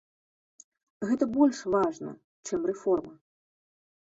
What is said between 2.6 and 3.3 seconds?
рэформы.